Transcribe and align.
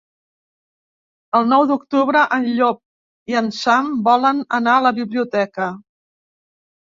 El 1.39 1.43
nou 1.51 1.65
d'octubre 1.71 2.23
en 2.37 2.47
Llop 2.61 2.79
i 3.35 3.37
en 3.43 3.51
Sam 3.59 3.93
volen 4.09 4.41
anar 4.61 4.75
a 4.79 4.87
la 4.87 4.95
biblioteca. 5.03 5.69